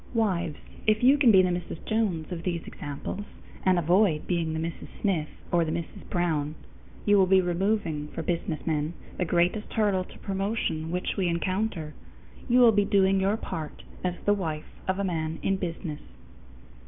[0.15, 0.57] Wives,
[0.87, 1.85] if you can be the Mrs.
[1.85, 3.21] Jones of these examples,
[3.63, 4.87] and avoid being the Mrs.
[4.99, 6.09] Smith or the Mrs.
[6.09, 6.55] Brown,
[7.05, 11.93] you will be removing for businessmen the greatest hurdle to promotion which we encounter.
[12.49, 16.01] You will be doing your part as the wife of a man in business.